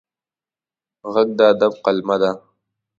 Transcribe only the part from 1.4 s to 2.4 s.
ادب قلمه ده